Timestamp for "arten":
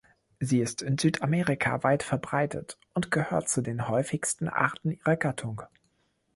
4.49-4.89